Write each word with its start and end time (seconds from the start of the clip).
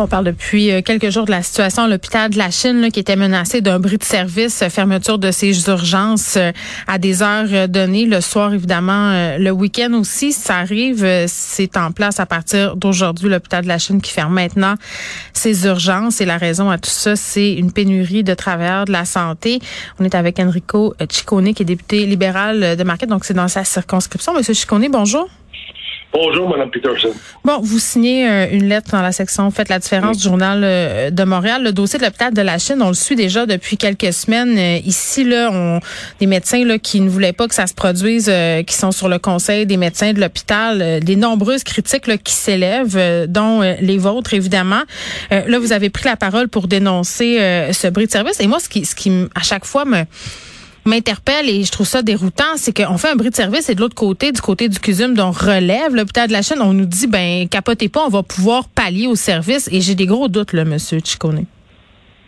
On 0.00 0.06
parle 0.06 0.24
depuis 0.24 0.70
euh, 0.70 0.80
quelques 0.80 1.10
jours 1.10 1.26
de 1.26 1.30
la 1.30 1.42
situation 1.42 1.82
à 1.82 1.88
l'hôpital 1.88 2.30
de 2.30 2.38
la 2.38 2.50
Chine 2.50 2.88
qui 2.90 3.00
était 3.00 3.16
menacé 3.16 3.60
d'un 3.60 3.78
bris 3.78 3.98
de 3.98 4.02
service, 4.02 4.62
euh, 4.62 4.70
fermeture 4.70 5.18
de 5.18 5.30
ses 5.30 5.68
urgences 5.68 6.38
euh, 6.38 6.52
à 6.86 6.96
des 6.96 7.22
heures 7.22 7.68
données, 7.68 8.06
le 8.06 8.22
soir 8.22 8.54
évidemment, 8.54 9.36
le 9.38 9.50
week-end 9.50 9.92
aussi. 9.92 10.32
Ça 10.32 10.56
arrive, 10.56 11.06
c'est 11.26 11.76
en 11.76 11.92
place 11.92 12.18
à 12.18 12.24
partir 12.24 12.76
d'aujourd'hui, 12.76 13.28
l'hôpital 13.28 13.64
de 13.64 13.68
la 13.68 13.76
Chine 13.76 14.00
qui 14.00 14.10
ferme 14.10 14.32
maintenant 14.32 14.76
ses 15.34 15.66
urgences. 15.66 16.22
Et 16.22 16.24
la 16.24 16.38
raison 16.38 16.70
à 16.70 16.78
tout 16.78 16.88
ça, 16.88 17.14
c'est 17.14 17.52
une 17.52 17.70
pénurie 17.70 18.24
de 18.24 18.32
travailleurs 18.32 18.86
de 18.86 18.92
la 18.92 19.04
santé. 19.04 19.60
On 19.98 20.04
est 20.04 20.14
avec 20.14 20.38
Enrico 20.38 20.94
Ciccone, 21.10 21.52
qui 21.52 21.62
est 21.62 21.66
député 21.66 22.06
libéral 22.06 22.76
de 22.76 22.84
Marquette, 22.84 23.10
donc 23.10 23.26
c'est 23.26 23.34
dans 23.34 23.48
sa 23.48 23.64
circonscription. 23.64 24.32
Monsieur 24.34 24.54
Ciccone, 24.54 24.88
bonjour. 24.90 25.28
Bonjour, 26.12 26.48
Mme 26.48 26.70
Peterson. 26.70 27.10
Bon, 27.44 27.60
vous 27.62 27.78
signez 27.78 28.28
euh, 28.28 28.46
une 28.50 28.68
lettre 28.68 28.90
dans 28.90 29.00
la 29.00 29.12
section 29.12 29.48
Faites 29.52 29.68
la 29.68 29.78
différence 29.78 30.18
du 30.18 30.24
Journal 30.24 30.60
euh, 30.64 31.10
de 31.10 31.22
Montréal. 31.22 31.62
Le 31.62 31.72
dossier 31.72 32.00
de 32.00 32.04
l'hôpital 32.04 32.34
de 32.34 32.42
la 32.42 32.58
Chine, 32.58 32.82
on 32.82 32.88
le 32.88 32.94
suit 32.94 33.14
déjà 33.14 33.46
depuis 33.46 33.76
quelques 33.76 34.12
semaines. 34.12 34.58
Euh, 34.58 34.80
ici, 34.84 35.22
là, 35.22 35.50
on, 35.52 35.78
des 36.18 36.26
médecins 36.26 36.64
là, 36.64 36.80
qui 36.80 37.00
ne 37.00 37.08
voulaient 37.08 37.32
pas 37.32 37.46
que 37.46 37.54
ça 37.54 37.68
se 37.68 37.74
produise, 37.74 38.30
qui 38.66 38.74
sont 38.74 38.90
sur 38.90 39.08
le 39.08 39.20
conseil 39.20 39.66
des 39.66 39.76
médecins 39.76 40.12
de 40.12 40.20
l'hôpital, 40.20 41.00
des 41.00 41.16
nombreuses 41.16 41.62
critiques 41.62 42.08
là, 42.08 42.18
qui 42.18 42.32
s'élèvent, 42.34 43.26
dont 43.28 43.60
les 43.80 43.98
vôtres, 43.98 44.34
évidemment. 44.34 44.82
là, 45.30 45.58
vous 45.58 45.72
avez 45.72 45.90
pris 45.90 46.04
la 46.04 46.16
parole 46.16 46.48
pour 46.48 46.66
dénoncer 46.66 47.36
ce 47.72 47.88
bris 47.88 48.06
de 48.06 48.10
service. 48.10 48.40
Et 48.40 48.46
moi, 48.46 48.58
ce 48.58 48.68
qui, 48.68 48.84
ce 48.84 48.94
qui 48.94 49.10
à 49.34 49.42
chaque 49.42 49.64
fois 49.64 49.84
me 49.84 50.04
m'interpelle 50.90 51.48
et 51.48 51.64
je 51.64 51.72
trouve 51.72 51.86
ça 51.86 52.02
déroutant, 52.02 52.56
c'est 52.56 52.76
qu'on 52.76 52.98
fait 52.98 53.08
un 53.08 53.16
bris 53.16 53.30
de 53.30 53.34
service 53.34 53.68
et 53.70 53.74
de 53.74 53.80
l'autre 53.80 53.94
côté, 53.94 54.32
du 54.32 54.40
côté 54.40 54.68
du 54.68 54.78
CUSUM, 54.78 55.14
dont 55.14 55.30
relève 55.30 55.94
l'hôpital 55.94 56.28
de 56.28 56.32
la 56.32 56.42
chaîne, 56.42 56.60
on 56.60 56.74
nous 56.74 56.86
dit, 56.86 57.06
ben, 57.06 57.48
capotez 57.48 57.88
pas, 57.88 58.04
on 58.04 58.08
va 58.10 58.22
pouvoir 58.22 58.68
pallier 58.68 59.06
au 59.06 59.14
service. 59.14 59.68
Et 59.72 59.80
j'ai 59.80 59.94
des 59.94 60.06
gros 60.06 60.28
doutes, 60.28 60.52
là, 60.52 60.64
monsieur 60.64 60.98
Chicone. 61.02 61.46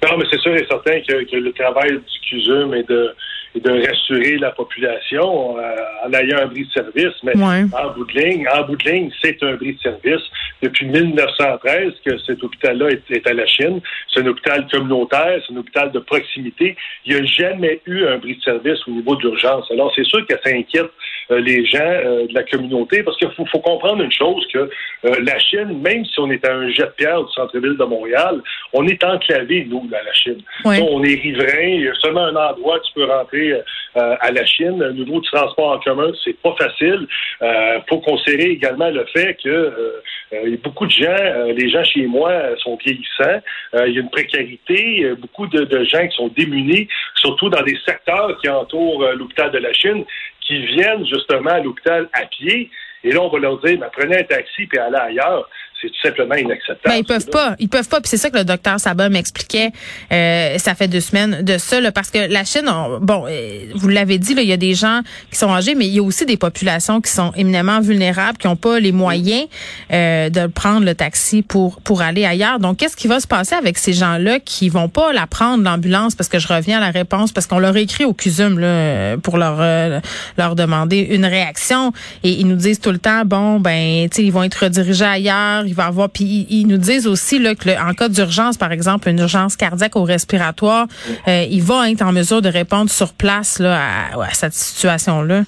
Non, 0.04 0.16
mais 0.18 0.24
c'est 0.30 0.40
sûr 0.40 0.54
et 0.54 0.66
certain 0.68 1.00
que, 1.00 1.30
que 1.30 1.36
le 1.36 1.52
travail 1.52 1.90
du 1.90 2.28
CUSUM 2.28 2.74
est 2.74 2.88
de 2.88 3.14
et 3.14 3.31
de 3.60 3.86
rassurer 3.86 4.38
la 4.38 4.50
population 4.50 5.58
euh, 5.58 5.76
en 6.06 6.12
ayant 6.12 6.38
un 6.38 6.46
bris 6.46 6.64
de 6.64 6.72
service. 6.72 7.14
Mais 7.22 7.32
en 7.34 7.90
bout 7.92 8.04
de 8.06 8.20
ligne, 8.20 8.46
en 8.52 8.62
bout 8.62 8.76
de 8.76 8.90
ligne, 8.90 9.10
c'est 9.22 9.42
un 9.42 9.54
bris 9.54 9.74
de 9.74 9.80
service. 9.80 10.22
Depuis 10.62 10.86
1913 10.86 11.92
que 12.04 12.18
cet 12.18 12.42
hôpital-là 12.42 12.88
est, 13.10 13.26
à 13.26 13.34
la 13.34 13.46
Chine. 13.46 13.80
C'est 14.12 14.20
un 14.20 14.26
hôpital 14.26 14.66
communautaire, 14.70 15.42
c'est 15.46 15.52
un 15.52 15.58
hôpital 15.58 15.92
de 15.92 15.98
proximité. 15.98 16.76
Il 17.04 17.14
n'y 17.14 17.20
a 17.20 17.24
jamais 17.24 17.80
eu 17.86 18.04
un 18.06 18.18
bris 18.18 18.36
de 18.36 18.42
service 18.42 18.78
au 18.86 18.92
niveau 18.92 19.16
de 19.16 19.22
l'urgence. 19.22 19.70
Alors, 19.70 19.92
c'est 19.94 20.04
sûr 20.04 20.24
que 20.26 20.34
ça 20.42 20.50
inquiète 20.50 20.90
euh, 21.30 21.40
les 21.40 21.66
gens 21.66 21.78
euh, 21.82 22.26
de 22.26 22.34
la 22.34 22.44
communauté 22.44 23.02
parce 23.02 23.16
qu'il 23.18 23.30
faut, 23.32 23.44
faut, 23.46 23.60
comprendre 23.60 24.02
une 24.02 24.12
chose 24.12 24.46
que 24.52 24.70
la 25.02 25.38
Chine, 25.38 25.80
même 25.82 26.04
si 26.04 26.18
on 26.20 26.30
est 26.30 26.44
à 26.46 26.54
un 26.54 26.68
jet 26.70 26.84
de 26.84 26.92
pierre 26.96 27.22
du 27.22 27.32
centre-ville 27.32 27.76
de 27.76 27.84
Montréal, 27.84 28.40
on 28.72 28.86
est 28.86 29.02
enclavé, 29.04 29.66
nous, 29.68 29.86
dans 29.90 29.98
la 30.04 30.12
Chine. 30.12 30.42
On 30.64 31.02
est 31.02 31.20
riverain. 31.20 31.62
Il 31.62 31.82
y 31.82 31.88
a 31.88 31.94
seulement 31.94 32.24
un 32.24 32.36
endroit 32.36 32.76
où 32.76 32.86
tu 32.86 32.92
peux 32.94 33.04
rentrer 33.04 33.41
euh, 33.50 34.16
à 34.20 34.30
la 34.30 34.44
Chine. 34.46 34.78
Le 34.78 34.92
niveau 34.92 35.20
de 35.20 35.26
transport 35.26 35.72
en 35.72 35.78
commun, 35.80 36.10
c'est 36.24 36.40
pas 36.40 36.54
facile. 36.58 37.06
Il 37.40 37.46
euh, 37.46 37.80
faut 37.88 38.00
considérer 38.00 38.50
également 38.50 38.88
le 38.90 39.04
fait 39.06 39.36
que 39.42 39.48
euh, 39.48 40.56
beaucoup 40.62 40.86
de 40.86 40.90
gens, 40.90 41.16
les 41.54 41.68
gens 41.68 41.84
chez 41.84 42.06
moi 42.06 42.32
sont 42.58 42.76
vieillissants. 42.76 43.42
il 43.74 43.92
y 43.92 43.98
a 43.98 44.00
une 44.00 44.10
précarité, 44.10 45.12
beaucoup 45.18 45.46
de, 45.46 45.84
gens 45.84 46.06
qui 46.08 46.16
sont 46.16 46.28
démunis, 46.28 46.88
surtout 47.16 47.50
dans 47.50 47.62
des 47.62 47.76
secteurs 47.84 48.38
qui 48.40 48.48
entourent 48.48 49.04
l'hôpital 49.12 49.50
de 49.50 49.58
la 49.58 49.72
Chine, 49.72 50.04
qui 50.40 50.64
viennent 50.66 51.06
justement 51.06 51.50
à 51.50 51.60
l'hôpital 51.60 52.08
à 52.14 52.24
pied. 52.26 52.70
Et 53.04 53.10
là, 53.10 53.20
on 53.20 53.28
va 53.28 53.38
leur 53.40 53.58
dire, 53.60 53.78
prenez 53.92 54.18
un 54.18 54.22
taxi 54.22 54.66
puis 54.66 54.78
allez 54.78 54.96
ailleurs 54.96 55.48
c'est 55.82 55.88
tout 55.88 56.00
simplement 56.00 56.36
inacceptable. 56.36 56.80
Ben, 56.84 56.94
ils 56.94 57.04
peuvent 57.04 57.28
pas. 57.28 57.56
Ils 57.58 57.68
peuvent 57.68 57.88
pas. 57.88 58.00
Puis 58.00 58.08
c'est 58.08 58.16
ça 58.16 58.30
que 58.30 58.38
le 58.38 58.44
docteur 58.44 58.78
Sabah 58.78 59.08
m'expliquait. 59.08 59.72
Euh, 60.12 60.56
ça 60.58 60.74
fait 60.74 60.86
deux 60.86 61.00
semaines 61.00 61.42
de 61.42 61.58
ça, 61.58 61.78
parce 61.92 62.10
que 62.10 62.32
la 62.32 62.44
Chine, 62.44 62.70
bon, 63.00 63.24
euh, 63.28 63.66
vous 63.74 63.88
l'avez 63.88 64.18
dit, 64.18 64.34
là, 64.34 64.42
il 64.42 64.48
y 64.48 64.52
a 64.52 64.56
des 64.56 64.74
gens 64.74 65.00
qui 65.30 65.38
sont 65.38 65.52
âgés, 65.52 65.74
mais 65.74 65.86
il 65.86 65.94
y 65.94 65.98
a 65.98 66.02
aussi 66.02 66.24
des 66.24 66.36
populations 66.36 67.00
qui 67.00 67.10
sont 67.10 67.32
éminemment 67.36 67.80
vulnérables, 67.80 68.38
qui 68.38 68.46
n'ont 68.46 68.56
pas 68.56 68.78
les 68.78 68.92
moyens 68.92 69.46
euh, 69.92 70.30
de 70.30 70.46
prendre 70.46 70.86
le 70.86 70.94
taxi 70.94 71.42
pour 71.42 71.80
pour 71.80 72.02
aller 72.02 72.24
ailleurs. 72.24 72.60
Donc, 72.60 72.78
qu'est-ce 72.78 72.96
qui 72.96 73.08
va 73.08 73.18
se 73.18 73.26
passer 73.26 73.54
avec 73.56 73.76
ces 73.78 73.92
gens-là 73.92 74.38
qui 74.38 74.68
vont 74.68 74.88
pas 74.88 75.12
la 75.12 75.26
prendre 75.26 75.64
l'ambulance? 75.64 76.14
Parce 76.14 76.28
que 76.28 76.38
je 76.38 76.46
reviens 76.46 76.78
à 76.78 76.80
la 76.80 76.90
réponse, 76.90 77.32
parce 77.32 77.46
qu'on 77.46 77.58
leur 77.58 77.76
écrit 77.76 78.04
au 78.04 78.12
CUSUM 78.12 78.58
là, 78.58 79.16
pour 79.16 79.36
leur 79.36 79.56
euh, 79.60 80.00
leur 80.38 80.54
demander 80.54 80.98
une 80.98 81.26
réaction, 81.26 81.92
et 82.22 82.30
ils 82.30 82.46
nous 82.46 82.56
disent 82.56 82.80
tout 82.80 82.92
le 82.92 82.98
temps, 82.98 83.24
bon, 83.24 83.58
ben, 83.58 84.08
tu 84.08 84.16
sais, 84.16 84.24
ils 84.24 84.32
vont 84.32 84.44
être 84.44 84.54
redirigés 84.54 85.04
ailleurs 85.04 85.64
il 85.72 85.74
va 85.74 85.86
avoir. 85.86 86.10
Puis 86.10 86.46
ils, 86.50 86.66
nous 86.66 86.76
disent 86.76 87.06
aussi 87.06 87.38
là, 87.38 87.54
que 87.54 87.70
en 87.70 87.94
cas 87.94 88.08
d'urgence, 88.08 88.56
par 88.58 88.72
exemple, 88.72 89.08
une 89.08 89.18
urgence 89.18 89.56
cardiaque 89.56 89.96
ou 89.96 90.04
respiratoire, 90.04 90.86
euh, 91.26 91.44
il 91.50 91.62
va 91.62 91.90
être 91.90 92.02
en 92.02 92.12
mesure 92.12 92.42
de 92.42 92.48
répondre 92.48 92.90
sur 92.90 93.14
place 93.14 93.58
là, 93.58 93.80
à, 94.20 94.34
cette 94.34 94.52
situation-là. 94.52 95.42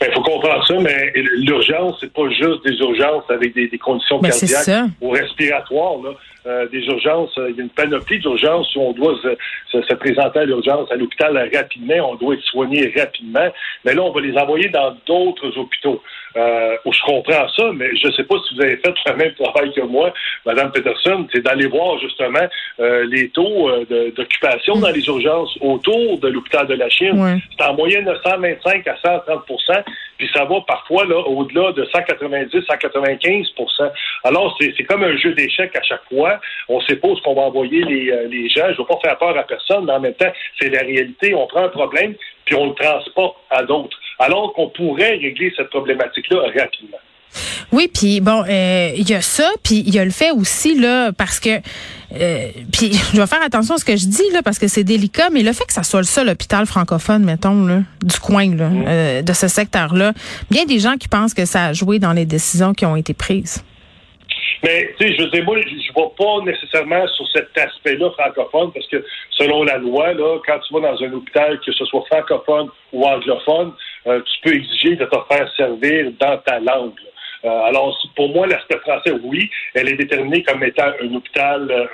Il 0.00 0.06
ben, 0.06 0.12
faut 0.14 0.22
comprendre 0.22 0.64
ça, 0.66 0.74
mais 0.80 1.12
l'urgence, 1.44 1.96
c'est 2.00 2.12
pas 2.12 2.28
juste 2.30 2.64
des 2.64 2.76
urgences 2.78 3.24
avec 3.30 3.54
des, 3.54 3.68
conditions 3.78 4.18
ben, 4.20 4.30
cardiaques 4.30 4.90
ou 5.00 5.10
respiratoires. 5.10 5.98
Là. 6.02 6.10
Euh, 6.48 6.66
des 6.68 6.80
urgences, 6.86 7.36
euh, 7.36 7.50
il 7.50 7.56
y 7.56 7.60
a 7.60 7.64
une 7.64 7.68
panoplie 7.68 8.18
d'urgences 8.20 8.74
où 8.74 8.80
on 8.80 8.92
doit 8.92 9.14
se, 9.70 9.82
se, 9.82 9.94
présenter 9.94 10.38
à 10.38 10.44
l'urgence 10.46 10.90
à 10.90 10.96
l'hôpital 10.96 11.36
rapidement, 11.54 12.12
on 12.12 12.14
doit 12.14 12.34
être 12.36 12.42
soigné 12.44 12.90
rapidement. 12.96 13.48
Mais 13.84 13.92
là, 13.92 14.02
on 14.02 14.12
va 14.12 14.20
les 14.22 14.34
envoyer 14.34 14.68
dans 14.70 14.96
d'autres 15.06 15.58
hôpitaux. 15.58 16.02
Euh, 16.36 16.76
où 16.84 16.92
je 16.92 17.00
comprends 17.04 17.48
ça, 17.56 17.70
mais 17.74 17.88
je 17.96 18.06
ne 18.06 18.12
sais 18.12 18.22
pas 18.22 18.36
si 18.46 18.54
vous 18.54 18.62
avez 18.62 18.76
fait 18.76 18.94
le 19.06 19.16
même 19.16 19.32
travail 19.32 19.72
que 19.72 19.80
moi, 19.80 20.12
Madame 20.44 20.70
Peterson, 20.70 21.26
c'est 21.32 21.40
d'aller 21.40 21.66
voir 21.66 21.98
justement 21.98 22.46
euh, 22.80 23.06
les 23.10 23.30
taux 23.30 23.70
d'occupation 24.14 24.76
dans 24.76 24.90
les 24.90 25.04
urgences 25.06 25.56
autour 25.62 26.20
de 26.20 26.28
l'hôpital 26.28 26.66
de 26.66 26.74
la 26.74 26.88
Chine. 26.90 27.40
C'est 27.58 27.64
en 27.64 27.74
moyenne 27.74 28.04
de 28.04 28.14
125 28.22 28.86
à 28.86 28.96
130 29.02 29.46
puis 30.18 30.28
ça 30.34 30.44
va 30.44 30.60
parfois 30.66 31.06
là 31.06 31.16
au-delà 31.16 31.72
de 31.72 31.84
190 31.84 32.68
195% 32.68 33.90
Alors, 34.24 34.56
c'est 34.60 34.84
comme 34.84 35.04
un 35.04 35.16
jeu 35.16 35.32
d'échecs 35.34 35.74
à 35.76 35.82
chaque 35.82 36.04
fois. 36.08 36.40
On 36.68 36.80
sait 36.82 36.96
pas 36.96 37.08
qu'on 37.24 37.34
va 37.34 37.42
envoyer 37.42 37.82
les, 37.84 38.10
euh, 38.10 38.28
les 38.28 38.48
gens. 38.48 38.66
Je 38.66 38.72
ne 38.72 38.76
veux 38.78 38.84
pas 38.84 38.98
faire 39.02 39.18
peur 39.18 39.36
à 39.36 39.42
personne, 39.44 39.86
mais 39.86 39.92
en 39.92 40.00
même 40.00 40.14
temps, 40.14 40.32
c'est 40.60 40.68
la 40.68 40.80
réalité. 40.80 41.34
On 41.34 41.46
prend 41.46 41.64
un 41.64 41.68
problème, 41.68 42.14
puis 42.44 42.54
on 42.54 42.66
le 42.66 42.74
transporte 42.74 43.36
à 43.50 43.62
d'autres. 43.62 43.98
Alors 44.18 44.52
qu'on 44.54 44.68
pourrait 44.68 45.16
régler 45.16 45.52
cette 45.56 45.70
problématique-là 45.70 46.42
rapidement. 46.56 46.98
Oui, 47.72 47.90
puis 47.92 48.20
bon, 48.20 48.44
euh, 48.48 48.90
il 48.96 49.08
y 49.08 49.14
a 49.14 49.20
ça, 49.20 49.48
puis 49.62 49.82
il 49.86 49.94
y 49.94 49.98
a 49.98 50.04
le 50.04 50.10
fait 50.10 50.30
aussi 50.30 50.78
là 50.78 51.12
parce 51.12 51.38
que 51.38 51.50
euh, 51.50 52.48
puis 52.72 52.92
je 53.14 53.20
vais 53.20 53.26
faire 53.26 53.42
attention 53.42 53.74
à 53.74 53.78
ce 53.78 53.84
que 53.84 53.96
je 53.96 54.06
dis 54.06 54.30
là 54.32 54.42
parce 54.42 54.58
que 54.58 54.68
c'est 54.68 54.84
délicat, 54.84 55.30
mais 55.30 55.42
le 55.42 55.52
fait 55.52 55.64
que 55.64 55.72
ça 55.72 55.82
soit 55.82 56.00
le 56.00 56.06
seul 56.06 56.28
hôpital 56.28 56.66
francophone, 56.66 57.24
mettons 57.24 57.66
là, 57.66 57.80
du 58.02 58.18
coin 58.18 58.54
là, 58.56 58.68
mm. 58.68 58.84
euh, 58.86 59.22
de 59.22 59.32
ce 59.32 59.48
secteur-là, 59.48 60.12
bien 60.50 60.64
des 60.64 60.78
gens 60.78 60.96
qui 60.96 61.08
pensent 61.08 61.34
que 61.34 61.44
ça 61.44 61.66
a 61.66 61.72
joué 61.72 61.98
dans 61.98 62.12
les 62.12 62.24
décisions 62.24 62.72
qui 62.72 62.86
ont 62.86 62.96
été 62.96 63.12
prises. 63.12 63.64
Mais, 64.64 64.92
tu 64.98 65.06
sais, 65.06 65.14
je 65.16 65.22
veux 65.22 65.44
moi, 65.44 65.56
je 65.60 65.68
ne 65.68 65.92
vois 65.94 66.12
pas 66.16 66.44
nécessairement 66.44 67.06
sur 67.08 67.28
cet 67.32 67.56
aspect-là 67.56 68.10
francophone, 68.10 68.72
parce 68.72 68.88
que 68.88 69.04
selon 69.30 69.62
la 69.62 69.78
loi, 69.78 70.14
là, 70.14 70.38
quand 70.44 70.58
tu 70.66 70.74
vas 70.74 70.80
dans 70.80 71.00
un 71.00 71.12
hôpital, 71.12 71.60
que 71.64 71.70
ce 71.70 71.84
soit 71.84 72.04
francophone 72.10 72.68
ou 72.92 73.04
anglophone, 73.04 73.72
tu 74.04 74.40
peux 74.42 74.56
exiger 74.56 74.96
de 74.96 75.04
te 75.04 75.16
faire 75.30 75.48
servir 75.56 76.10
dans 76.18 76.38
ta 76.38 76.58
langue. 76.58 76.94
Alors, 77.44 77.96
pour 78.16 78.30
moi, 78.30 78.46
l'aspect 78.46 78.78
français, 78.78 79.12
oui, 79.22 79.50
elle 79.74 79.88
est 79.88 79.96
déterminée 79.96 80.42
comme 80.42 80.62
étant 80.64 80.90
un 81.00 81.14
hôpital 81.14 81.70
euh, 81.70 81.86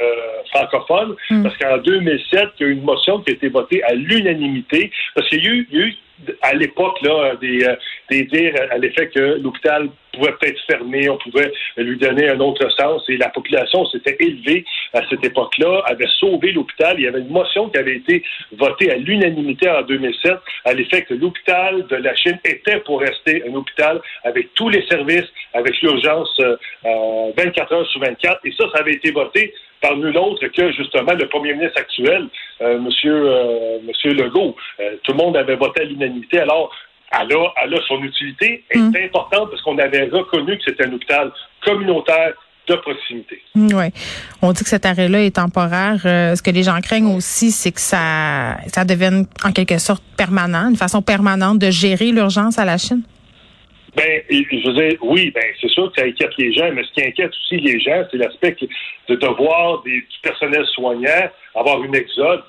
francophone, 0.50 1.14
hmm. 1.30 1.42
parce 1.42 1.56
qu'en 1.58 1.78
2007, 1.78 2.50
il 2.58 2.62
y 2.62 2.64
a 2.64 2.68
eu 2.68 2.72
une 2.72 2.82
motion 2.82 3.20
qui 3.20 3.30
a 3.30 3.34
été 3.34 3.48
votée 3.48 3.82
à 3.84 3.94
l'unanimité, 3.94 4.90
parce 5.14 5.28
qu'il 5.28 5.44
y 5.44 5.48
a 5.48 5.50
eu 5.50 5.96
à 6.42 6.54
l'époque 6.54 7.00
là 7.02 7.34
des, 7.40 7.64
euh, 7.64 7.74
des 8.10 8.24
dires 8.24 8.54
à 8.70 8.78
l'effet 8.78 9.08
que 9.08 9.38
l'hôpital 9.42 9.88
pouvait 10.12 10.32
peut-être 10.32 10.60
fermer, 10.70 11.08
on 11.08 11.18
pouvait 11.18 11.52
lui 11.76 11.96
donner 11.98 12.28
un 12.28 12.38
autre 12.40 12.68
sens 12.78 13.02
et 13.08 13.16
la 13.16 13.28
population 13.28 13.84
s'était 13.86 14.16
élevée 14.20 14.64
à 14.92 15.00
cette 15.08 15.24
époque-là, 15.24 15.82
avait 15.86 16.08
sauvé 16.20 16.52
l'hôpital. 16.52 16.94
Il 16.98 17.04
y 17.04 17.08
avait 17.08 17.20
une 17.20 17.30
motion 17.30 17.68
qui 17.68 17.78
avait 17.78 17.96
été 17.96 18.22
votée 18.52 18.92
à 18.92 18.96
l'unanimité 18.96 19.68
en 19.68 19.82
2007 19.82 20.34
à 20.64 20.72
l'effet 20.72 21.02
que 21.02 21.14
l'hôpital 21.14 21.86
de 21.86 21.96
la 21.96 22.14
Chine 22.14 22.38
était 22.44 22.78
pour 22.80 23.00
rester 23.00 23.42
un 23.48 23.54
hôpital 23.54 24.00
avec 24.22 24.54
tous 24.54 24.68
les 24.68 24.86
services, 24.86 25.28
avec 25.52 25.80
l'urgence 25.82 26.38
euh, 26.40 26.56
24 27.36 27.72
euh, 27.72 27.76
heures 27.76 27.86
sur 27.88 28.00
24 28.00 28.40
et 28.44 28.52
ça, 28.52 28.64
ça 28.72 28.80
avait 28.80 28.94
été 28.94 29.10
voté 29.10 29.52
par 29.84 29.96
nul 29.98 30.16
autre 30.16 30.46
que 30.46 30.72
justement 30.72 31.12
le 31.12 31.28
premier 31.28 31.52
ministre 31.52 31.78
actuel, 31.78 32.26
euh, 32.62 32.78
Monsieur, 32.80 33.14
euh, 33.14 33.78
Monsieur 33.86 34.14
Legault. 34.14 34.56
Euh, 34.80 34.96
tout 35.02 35.12
le 35.12 35.18
monde 35.18 35.36
avait 35.36 35.56
voté 35.56 35.82
à 35.82 35.84
l'unanimité. 35.84 36.40
Alors, 36.40 36.70
elle 37.12 37.36
a, 37.36 37.52
elle 37.62 37.74
a 37.74 37.78
son 37.86 38.02
utilité 38.02 38.64
est 38.70 38.78
mm. 38.78 38.94
importante 39.04 39.50
parce 39.50 39.60
qu'on 39.60 39.76
avait 39.76 40.08
reconnu 40.08 40.56
que 40.56 40.64
c'était 40.66 40.86
un 40.86 40.92
hôpital 40.94 41.30
communautaire 41.62 42.32
de 42.66 42.74
proximité. 42.76 43.42
Oui. 43.54 43.90
On 44.40 44.52
dit 44.52 44.62
que 44.62 44.70
cet 44.70 44.86
arrêt-là 44.86 45.22
est 45.22 45.36
temporaire. 45.36 46.00
Euh, 46.06 46.34
ce 46.34 46.42
que 46.42 46.50
les 46.50 46.62
gens 46.62 46.80
craignent 46.80 47.14
aussi, 47.14 47.50
c'est 47.50 47.72
que 47.72 47.80
ça, 47.80 48.56
ça 48.68 48.86
devienne 48.86 49.26
en 49.44 49.52
quelque 49.52 49.76
sorte 49.76 50.02
permanent, 50.16 50.70
une 50.70 50.76
façon 50.76 51.02
permanente 51.02 51.58
de 51.58 51.70
gérer 51.70 52.10
l'urgence 52.10 52.58
à 52.58 52.64
la 52.64 52.78
Chine. 52.78 53.02
Ben, 53.96 54.22
je 54.28 54.66
veux 54.66 54.74
dire, 54.74 54.98
oui, 55.02 55.30
ben, 55.30 55.44
c'est 55.60 55.70
sûr 55.70 55.92
que 55.92 56.00
ça 56.00 56.06
inquiète 56.06 56.32
les 56.36 56.52
gens, 56.52 56.70
mais 56.72 56.82
ce 56.82 56.92
qui 56.92 57.06
inquiète 57.06 57.30
aussi 57.30 57.56
les 57.58 57.78
gens, 57.78 58.04
c'est 58.10 58.16
l'aspect 58.16 58.56
de 59.08 59.14
devoir 59.14 59.82
des, 59.82 60.00
du 60.00 60.18
personnel 60.22 60.64
soignant 60.66 61.30
avoir 61.54 61.82
une 61.84 61.94
exode 61.94 62.42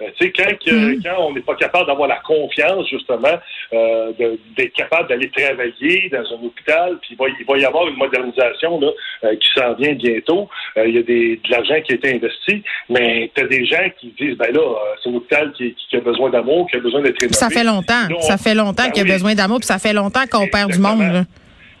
tu 0.00 0.26
sais, 0.26 0.32
quand, 0.32 0.72
mm. 0.72 1.02
quand 1.02 1.16
on 1.18 1.32
n'est 1.34 1.40
pas 1.40 1.54
capable 1.54 1.86
d'avoir 1.86 2.08
la 2.08 2.20
confiance, 2.20 2.88
justement, 2.88 3.38
euh, 3.72 4.12
d'être 4.56 4.72
capable 4.72 5.08
d'aller 5.08 5.30
travailler 5.30 6.08
dans 6.10 6.18
un 6.18 6.44
hôpital, 6.44 6.98
puis 7.02 7.10
il 7.12 7.16
va, 7.16 7.26
il 7.38 7.46
va 7.46 7.58
y 7.58 7.64
avoir 7.64 7.86
une 7.88 7.96
modernisation 7.96 8.80
là, 8.80 8.88
euh, 9.24 9.36
qui 9.36 9.48
s'en 9.54 9.74
vient 9.74 9.92
bientôt. 9.92 10.48
Euh, 10.76 10.86
il 10.86 10.94
y 10.94 10.98
a 10.98 11.02
des, 11.02 11.40
de 11.44 11.50
l'argent 11.50 11.80
qui 11.84 11.92
a 11.92 11.94
été 11.96 12.14
investi, 12.14 12.62
mais 12.88 13.30
tu 13.34 13.42
as 13.42 13.46
des 13.46 13.64
gens 13.66 13.90
qui 14.00 14.14
disent, 14.18 14.36
ben 14.36 14.52
là, 14.52 14.60
c'est 15.02 15.10
un 15.10 15.14
hôpital 15.14 15.52
qui, 15.52 15.74
qui, 15.74 15.96
a 15.96 16.00
besoin 16.00 16.30
d'amour, 16.30 16.66
qui 16.70 16.76
a 16.76 16.80
besoin 16.80 17.02
d'être 17.02 17.20
rénové. 17.20 17.36
Ça 17.36 17.50
fait 17.50 17.64
longtemps. 17.64 18.20
ça 18.20 18.38
fait 18.38 18.54
longtemps 18.54 18.84
ben 18.84 18.92
qu'il 18.92 19.06
y 19.06 19.10
a 19.10 19.12
besoin 19.12 19.34
d'amour, 19.34 19.58
puis 19.58 19.66
ça 19.66 19.78
fait 19.78 19.92
longtemps 19.92 20.26
qu'on 20.30 20.46
perd 20.48 20.72
du 20.72 20.78
monde. 20.78 21.00
Là. 21.00 21.24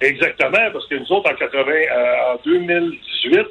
Exactement, 0.00 0.70
parce 0.72 0.86
que 0.86 0.94
nous 0.94 1.12
autres, 1.12 1.30
en 1.30 1.34
80, 1.34 1.72
en 2.32 2.40
2018, 2.44 3.46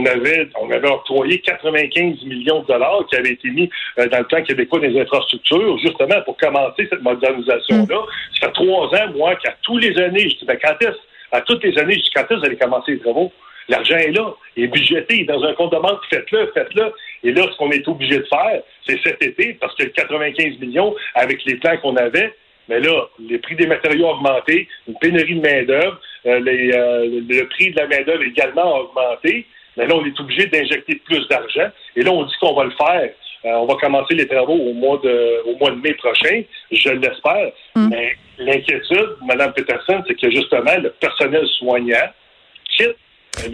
on 0.00 0.06
avait, 0.06 0.48
on 0.60 0.70
avait 0.70 0.88
octroyé 0.88 1.40
95 1.40 2.24
millions 2.24 2.60
de 2.60 2.66
dollars 2.66 3.04
qui 3.08 3.16
avaient 3.16 3.32
été 3.32 3.50
mis 3.50 3.68
euh, 3.98 4.08
dans 4.08 4.18
le 4.18 4.24
plan 4.24 4.42
québécois 4.42 4.80
des 4.80 4.98
infrastructures, 4.98 5.78
justement 5.78 6.20
pour 6.24 6.36
commencer 6.36 6.86
cette 6.90 7.02
modernisation-là. 7.02 7.96
Mm. 7.96 8.40
Ça 8.40 8.46
fait 8.46 8.52
trois 8.52 8.86
ans, 8.86 9.12
moi, 9.14 9.34
qu'à 9.36 9.54
tous 9.62 9.78
les 9.78 9.96
années, 9.98 10.28
je 10.28 10.38
dis, 10.38 10.44
ben, 10.46 10.58
quand 10.62 10.76
est-ce, 10.80 10.98
à 11.32 11.40
toutes 11.42 11.62
les 11.62 11.78
années, 11.78 11.94
je 11.94 12.00
dis, 12.00 12.10
quand 12.14 12.22
est-ce 12.22 12.34
vous 12.34 12.44
allez 12.46 12.56
commencer 12.56 12.92
les 12.92 13.00
travaux? 13.00 13.32
L'argent 13.68 13.96
est 13.96 14.10
là, 14.10 14.34
il 14.56 14.64
est 14.64 14.68
budgété, 14.68 15.24
dans 15.24 15.44
un 15.44 15.54
compte 15.54 15.72
de 15.72 15.78
banque, 15.78 16.00
faites-le, 16.10 16.50
faites-le. 16.54 16.92
Et 17.22 17.32
là, 17.32 17.46
ce 17.52 17.56
qu'on 17.56 17.70
est 17.70 17.86
obligé 17.86 18.18
de 18.18 18.24
faire, 18.24 18.62
c'est 18.86 18.98
cet 19.04 19.22
été, 19.22 19.54
parce 19.60 19.74
que 19.76 19.84
95 19.84 20.58
millions, 20.58 20.94
avec 21.14 21.44
les 21.44 21.54
plans 21.56 21.76
qu'on 21.76 21.96
avait, 21.96 22.34
mais 22.68 22.80
là, 22.80 23.08
les 23.18 23.38
prix 23.38 23.56
des 23.56 23.66
matériaux 23.66 24.06
ont 24.06 24.14
augmenté, 24.14 24.68
une 24.88 24.94
pénurie 24.98 25.36
de 25.36 25.40
main-d'œuvre, 25.40 26.00
euh, 26.26 26.40
euh, 26.40 27.20
le 27.28 27.44
prix 27.48 27.72
de 27.72 27.76
la 27.76 27.86
main-d'œuvre 27.86 28.22
également 28.22 28.76
a 28.76 28.80
augmenté. 28.80 29.46
Mais 29.76 29.86
là, 29.86 29.94
on 29.94 30.04
est 30.04 30.18
obligé 30.20 30.46
d'injecter 30.46 30.96
plus 31.04 31.26
d'argent. 31.28 31.70
Et 31.96 32.02
là, 32.02 32.10
on 32.10 32.24
dit 32.24 32.34
qu'on 32.40 32.54
va 32.54 32.64
le 32.64 32.72
faire. 32.72 33.10
Euh, 33.44 33.52
on 33.52 33.66
va 33.66 33.74
commencer 33.80 34.14
les 34.14 34.26
travaux 34.26 34.54
au 34.54 34.74
mois 34.74 35.00
de, 35.02 35.42
au 35.46 35.56
mois 35.56 35.70
de 35.70 35.76
mai 35.76 35.94
prochain, 35.94 36.42
je 36.70 36.90
l'espère. 36.90 37.52
Mm. 37.74 37.88
Mais 37.88 38.16
l'inquiétude, 38.38 39.16
Mme 39.26 39.52
Peterson, 39.54 40.02
c'est 40.06 40.14
que 40.14 40.30
justement, 40.30 40.76
le 40.82 40.90
personnel 41.00 41.46
soignant 41.58 42.10
quitte 42.76 42.96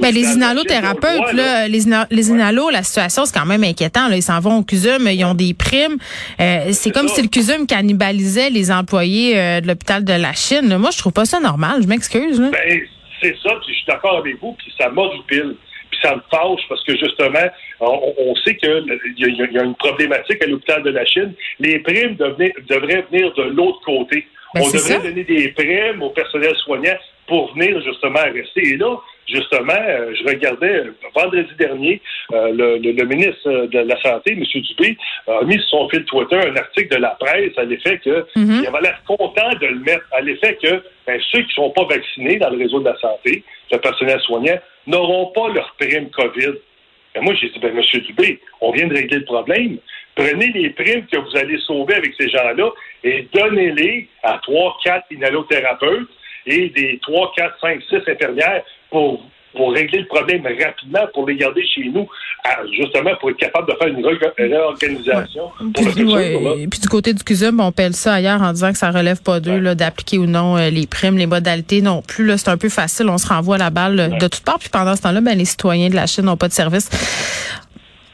ben, 0.01 0.13
les 0.13 0.35
inhalothérapeutes, 0.35 1.33
là, 1.35 1.69
les, 1.69 1.81
les 2.11 2.31
inhalos, 2.31 2.71
la 2.71 2.83
situation, 2.83 3.25
c'est 3.25 3.39
quand 3.39 3.47
même 3.47 3.63
inquiétant. 3.63 4.09
Là. 4.09 4.17
Ils 4.17 4.23
s'en 4.23 4.41
vont 4.41 4.59
au 4.59 4.63
CUSUM, 4.63 5.07
ils 5.09 5.25
ont 5.25 5.35
des 5.35 5.55
primes. 5.55 5.99
Euh, 6.41 6.73
c'est 6.73 6.91
comme 6.91 7.09
si 7.09 7.23
le 7.23 7.29
CUSUM 7.29 7.67
cannibalisait 7.67 8.51
les 8.51 8.73
employés 8.73 9.39
euh, 9.39 9.61
de 9.61 9.69
l'hôpital 9.69 10.05
de 10.05 10.13
la 10.13 10.33
Chine. 10.33 10.77
Moi, 10.79 10.91
je 10.93 10.99
trouve 10.99 11.13
pas 11.13 11.27
ça 11.27 11.41
normal. 11.41 11.83
Je 11.83 11.89
m'excuse. 11.89 12.41
Ben, 12.41 12.81
c'est 13.21 13.37
ça, 13.43 13.51
puis 13.63 13.73
je 13.73 13.75
suis 13.75 13.87
d'accord 13.87 14.19
avec 14.19 14.41
vous, 14.41 14.57
puis 14.59 14.73
ça 14.79 14.91
pile 15.29 15.57
ça 16.03 16.15
me 16.15 16.21
fâche 16.31 16.61
parce 16.69 16.83
que 16.85 16.97
justement, 16.97 17.47
on, 17.81 18.35
sait 18.45 18.57
qu'il 18.57 18.99
y, 19.17 19.23
y, 19.23 19.59
a 19.59 19.63
une 19.63 19.75
problématique 19.75 20.43
à 20.43 20.47
l'hôpital 20.47 20.83
de 20.83 20.91
la 20.91 21.05
Chine. 21.05 21.35
Les 21.59 21.79
primes 21.81 22.17
devraient 22.17 23.05
venir 23.11 23.33
de 23.35 23.43
l'autre 23.43 23.81
côté. 23.85 24.27
Ben, 24.55 24.63
on 24.63 24.71
devrait 24.71 25.01
donner 25.01 25.25
des 25.25 25.49
primes 25.49 26.03
au 26.03 26.11
personnel 26.11 26.55
soignant 26.65 26.97
pour 27.27 27.53
venir 27.55 27.81
justement 27.83 28.23
rester. 28.33 28.69
Et 28.69 28.77
là, 28.77 28.97
justement, 29.29 29.73
euh, 29.73 30.15
je 30.15 30.25
regardais 30.25 30.87
euh, 30.87 30.95
vendredi 31.15 31.51
dernier, 31.59 32.01
euh, 32.33 32.53
le, 32.53 33.05
ministre 33.05 33.67
de 33.67 33.79
la 33.81 34.01
Santé, 34.01 34.33
M. 34.33 34.43
Dubé, 34.43 34.97
a 35.27 35.45
mis 35.45 35.55
sur 35.55 35.81
son 35.81 35.89
fil 35.89 36.05
Twitter 36.05 36.37
un 36.37 36.57
article 36.57 36.95
de 36.97 37.01
la 37.01 37.11
presse 37.11 37.57
à 37.57 37.65
l'effet 37.65 37.99
que 37.99 38.27
mm-hmm. 38.37 38.63
il 38.63 38.67
avait 38.67 38.81
l'air 38.83 39.03
content 39.07 39.51
de 39.61 39.67
le 39.67 39.81
mettre, 39.81 40.07
à 40.13 40.21
l'effet 40.21 40.59
que 40.63 40.83
ben, 41.07 41.21
ceux 41.33 41.41
qui 41.41 41.49
ne 41.49 41.65
sont 41.65 41.71
pas 41.71 41.85
vaccinés 41.85 42.37
dans 42.37 42.51
le 42.51 42.59
réseau 42.59 42.81
de 42.81 42.87
la 42.87 42.97
santé, 42.99 43.43
le 43.71 43.79
personnel 43.79 44.21
soignant, 44.21 44.59
n'auront 44.87 45.27
pas 45.33 45.49
leur 45.49 45.75
prime 45.79 46.11
COVID. 46.11 46.55
Ben, 47.15 47.23
moi, 47.23 47.35
j'ai 47.41 47.49
dit, 47.49 47.59
ben, 47.59 47.77
M. 47.77 48.01
Dubé, 48.03 48.41
on 48.61 48.73
vient 48.73 48.87
de 48.87 48.95
régler 48.95 49.19
le 49.19 49.25
problème. 49.25 49.79
Prenez 50.17 50.49
les 50.49 50.71
primes 50.71 51.07
que 51.07 51.19
vous 51.19 51.37
allez 51.37 51.59
sauver 51.59 51.95
avec 51.95 52.13
ces 52.19 52.29
gens-là 52.29 52.71
et 53.05 53.29
donnez-les 53.33 54.09
à 54.23 54.41
trois, 54.43 54.77
quatre 54.83 55.07
inhalothérapeutes 55.11 56.09
et 56.47 56.71
des 56.71 56.99
3, 57.03 57.33
4, 57.37 57.61
5, 57.61 57.83
6 57.89 57.97
infirmières 58.11 58.63
pour 58.91 59.23
pour 59.57 59.73
régler 59.73 60.01
le 60.01 60.07
problème 60.07 60.43
rapidement, 60.47 61.07
pour 61.15 61.27
les 61.27 61.37
garder 61.37 61.65
chez 61.67 61.89
nous, 61.89 62.07
justement 62.79 63.11
pour 63.19 63.31
être 63.31 63.39
capable 63.39 63.73
de 63.73 63.77
faire 63.77 63.89
une 63.89 64.53
réorganisation. 64.53 65.51
Et 66.59 66.67
puis 66.69 66.81
du 66.81 66.89
côté 66.89 67.15
du 67.15 67.25
CUSUM, 67.25 67.59
on 67.61 67.73
pèle 67.73 67.95
ça 67.95 68.15
ailleurs 68.15 68.43
en 68.43 68.53
disant 68.53 68.73
que 68.73 68.79
ça 68.79 68.91
relève 68.91 69.23
pas 69.23 69.41
d'eux 69.41 69.75
d'appliquer 69.75 70.19
ou 70.19 70.27
non 70.27 70.57
euh, 70.57 70.71
les 70.71 70.87
primes, 70.87 71.17
les 71.17 71.27
modalités 71.27 71.81
non 71.81 72.03
plus. 72.03 72.37
C'est 72.37 72.51
un 72.51 72.59
peu 72.59 72.69
facile, 72.69 73.09
on 73.09 73.19
se 73.19 73.27
renvoie 73.27 73.59
la 73.59 73.71
balle 73.71 74.19
de 74.21 74.29
toutes 74.29 74.45
parts. 74.45 74.59
Puis 74.59 74.69
pendant 74.69 74.95
ce 74.95 75.03
temps-là, 75.03 75.21
ben, 75.21 75.37
les 75.37 75.45
citoyens 75.45 75.89
de 75.89 75.95
la 75.95 76.07
Chine 76.07 76.27
n'ont 76.27 76.37
pas 76.37 76.49
de 76.49 76.53
service 76.53 76.91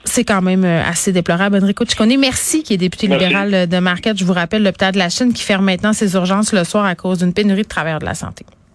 c'est 0.05 0.25
quand 0.25 0.43
même 0.43 0.65
euh, 0.65 0.83
assez 0.85 1.13
déplorable. 1.13 1.59
Enrico 1.63 1.85
Ciccone, 1.87 2.19
merci, 2.19 2.63
qui 2.63 2.75
est 2.75 2.79
député 2.79 3.07
libéral 3.07 3.69
de 3.69 3.79
Marquette. 3.79 4.19
Je 4.19 4.25
vous 4.25 4.33
rappelle 4.33 4.63
l'hôpital 4.63 4.93
de 4.93 4.99
la 4.99 5.09
Chine 5.09 5.33
qui 5.33 5.43
ferme 5.43 5.65
maintenant 5.65 5.93
ses 5.93 6.15
urgences 6.15 6.53
le 6.53 6.65
soir 6.65 6.85
à 6.85 6.95
cause 6.95 7.19
d'une 7.19 7.33
pénurie 7.33 7.63
de 7.63 7.69
travailleurs 7.69 8.01
de 8.01 8.05
la 8.05 8.15
santé. 8.15 8.45